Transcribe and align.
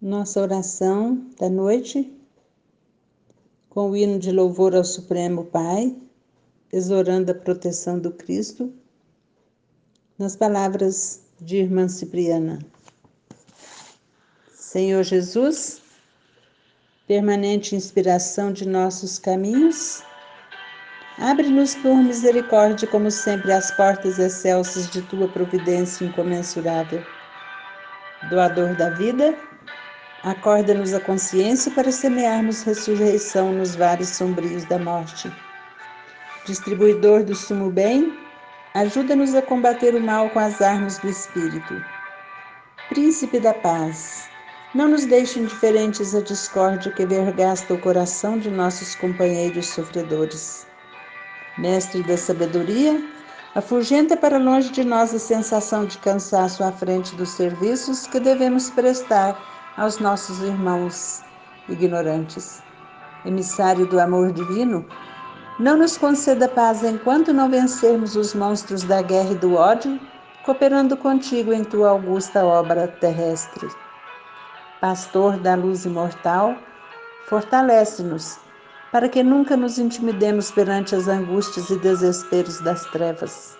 Nossa 0.00 0.40
oração 0.40 1.26
da 1.40 1.48
noite, 1.48 2.16
com 3.68 3.90
o 3.90 3.96
hino 3.96 4.16
de 4.16 4.30
louvor 4.30 4.76
ao 4.76 4.84
Supremo 4.84 5.46
Pai, 5.46 5.92
exorando 6.72 7.32
a 7.32 7.34
proteção 7.34 7.98
do 7.98 8.12
Cristo, 8.12 8.72
nas 10.16 10.36
palavras 10.36 11.22
de 11.40 11.56
Irmã 11.56 11.88
Cipriana. 11.88 12.60
Senhor 14.54 15.02
Jesus, 15.02 15.82
permanente 17.08 17.74
inspiração 17.74 18.52
de 18.52 18.68
nossos 18.68 19.18
caminhos, 19.18 20.04
abre-nos 21.18 21.74
por 21.74 21.96
misericórdia, 21.96 22.86
como 22.86 23.10
sempre, 23.10 23.50
as 23.50 23.72
portas 23.72 24.20
excelsas 24.20 24.88
de 24.90 25.02
tua 25.02 25.26
providência 25.26 26.04
incomensurável. 26.04 27.04
Doador 28.30 28.76
da 28.76 28.90
vida, 28.90 29.36
Acorda-nos 30.24 30.92
a 30.92 31.00
consciência 31.00 31.70
para 31.70 31.92
semearmos 31.92 32.64
ressurreição 32.64 33.52
nos 33.52 33.76
vales 33.76 34.08
sombrios 34.08 34.64
da 34.64 34.76
morte. 34.76 35.32
Distribuidor 36.44 37.22
do 37.22 37.36
sumo 37.36 37.70
bem, 37.70 38.18
ajuda-nos 38.74 39.34
a 39.36 39.42
combater 39.42 39.94
o 39.94 40.00
mal 40.00 40.28
com 40.30 40.40
as 40.40 40.60
armas 40.60 40.98
do 40.98 41.08
Espírito. 41.08 41.84
Príncipe 42.88 43.38
da 43.38 43.54
paz, 43.54 44.28
não 44.74 44.88
nos 44.88 45.06
deixe 45.06 45.38
indiferentes 45.38 46.14
à 46.16 46.20
discórdia 46.20 46.90
que 46.90 47.06
vergasta 47.06 47.72
o 47.74 47.78
coração 47.78 48.38
de 48.38 48.50
nossos 48.50 48.96
companheiros 48.96 49.68
sofredores. 49.68 50.66
Mestre 51.56 52.02
da 52.02 52.16
sabedoria, 52.16 53.00
afugenta 53.54 54.16
para 54.16 54.36
longe 54.36 54.70
de 54.70 54.82
nós 54.82 55.14
a 55.14 55.18
sensação 55.18 55.84
de 55.84 55.96
cansaço 55.98 56.64
à 56.64 56.72
frente 56.72 57.14
dos 57.14 57.30
serviços 57.30 58.06
que 58.08 58.18
devemos 58.18 58.68
prestar 58.70 59.57
aos 59.78 59.98
nossos 59.98 60.40
irmãos 60.40 61.22
ignorantes. 61.68 62.62
Emissário 63.24 63.86
do 63.86 63.98
amor 63.98 64.32
divino, 64.32 64.84
não 65.58 65.76
nos 65.76 65.96
conceda 65.96 66.48
paz 66.48 66.84
enquanto 66.84 67.32
não 67.32 67.48
vencermos 67.48 68.14
os 68.16 68.34
monstros 68.34 68.82
da 68.82 69.00
guerra 69.02 69.32
e 69.32 69.36
do 69.36 69.54
ódio, 69.54 69.98
cooperando 70.44 70.96
contigo 70.96 71.52
em 71.52 71.64
tua 71.64 71.90
augusta 71.90 72.44
obra 72.44 72.88
terrestre. 72.88 73.68
Pastor 74.80 75.36
da 75.38 75.54
luz 75.54 75.84
imortal, 75.84 76.54
fortalece-nos 77.28 78.38
para 78.92 79.08
que 79.08 79.22
nunca 79.22 79.56
nos 79.56 79.78
intimidemos 79.78 80.50
perante 80.50 80.94
as 80.94 81.08
angústias 81.08 81.68
e 81.70 81.78
desesperos 81.78 82.60
das 82.60 82.84
trevas. 82.86 83.56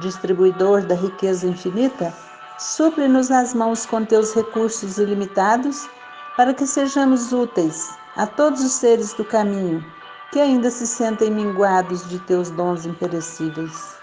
Distribuidor 0.00 0.82
da 0.82 0.94
riqueza 0.94 1.46
infinita, 1.46 2.12
Supre-nos 2.58 3.30
as 3.30 3.52
mãos 3.52 3.84
com 3.84 4.02
teus 4.02 4.32
recursos 4.32 4.96
ilimitados, 4.96 5.86
para 6.38 6.54
que 6.54 6.66
sejamos 6.66 7.30
úteis 7.30 7.98
a 8.16 8.26
todos 8.26 8.64
os 8.64 8.72
seres 8.72 9.12
do 9.12 9.26
caminho 9.26 9.84
que 10.32 10.40
ainda 10.40 10.70
se 10.70 10.86
sentem 10.86 11.30
minguados 11.30 12.08
de 12.08 12.18
teus 12.20 12.48
dons 12.50 12.86
imperecíveis. 12.86 13.96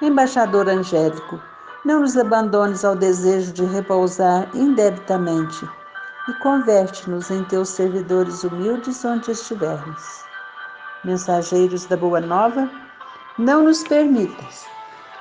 Embaixador 0.00 0.68
angélico, 0.68 1.40
não 1.84 2.00
nos 2.00 2.16
abandones 2.16 2.84
ao 2.84 2.94
desejo 2.94 3.52
de 3.52 3.64
repousar 3.64 4.48
indebitamente 4.54 5.68
e 6.28 6.32
converte-nos 6.34 7.32
em 7.32 7.42
teus 7.44 7.70
servidores 7.70 8.44
humildes 8.44 9.04
onde 9.04 9.32
estivermos. 9.32 10.02
Mensageiros 11.04 11.84
da 11.86 11.96
Boa 11.96 12.20
Nova, 12.20 12.70
não 13.36 13.64
nos 13.64 13.82
permitas 13.82 14.75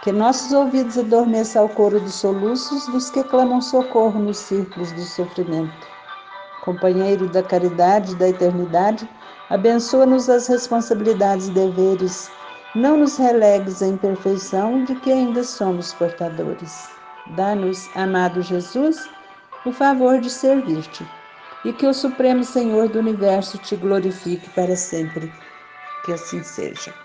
que 0.05 0.11
nossos 0.11 0.51
ouvidos 0.51 0.99
adormeçam 0.99 1.63
ao 1.63 1.69
coro 1.69 1.99
dos 1.99 2.13
soluços 2.13 2.85
dos 2.89 3.09
que 3.09 3.23
clamam 3.23 3.59
socorro 3.59 4.19
nos 4.19 4.37
círculos 4.37 4.91
do 4.91 5.01
sofrimento. 5.01 5.87
Companheiro 6.63 7.27
da 7.27 7.41
caridade 7.41 8.11
e 8.11 8.15
da 8.15 8.29
eternidade, 8.29 9.09
abençoa-nos 9.49 10.29
as 10.29 10.47
responsabilidades 10.47 11.47
e 11.47 11.53
deveres. 11.53 12.29
Não 12.75 12.97
nos 12.97 13.17
relegues 13.17 13.81
à 13.81 13.87
imperfeição 13.87 14.83
de 14.83 14.93
que 14.93 15.11
ainda 15.11 15.43
somos 15.43 15.91
portadores. 15.93 16.87
Dá-nos, 17.35 17.89
amado 17.95 18.43
Jesus, 18.43 19.09
o 19.65 19.71
favor 19.71 20.19
de 20.19 20.29
servir-te 20.29 21.03
e 21.65 21.73
que 21.73 21.87
o 21.87 21.93
Supremo 21.95 22.43
Senhor 22.43 22.89
do 22.89 22.99
Universo 22.99 23.57
te 23.57 23.75
glorifique 23.75 24.47
para 24.51 24.75
sempre. 24.75 25.33
Que 26.05 26.13
assim 26.13 26.43
seja. 26.43 27.04